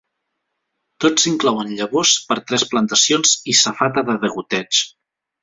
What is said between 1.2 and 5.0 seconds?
inclouen llavors per tres plantacions i safata de degoteig.